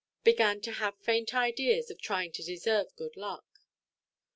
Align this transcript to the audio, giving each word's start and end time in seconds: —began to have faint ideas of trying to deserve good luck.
—began 0.23 0.59
to 0.61 0.71
have 0.71 0.97
faint 0.97 1.31
ideas 1.35 1.91
of 1.91 2.01
trying 2.01 2.31
to 2.31 2.41
deserve 2.41 2.87
good 2.95 3.15
luck. 3.15 3.45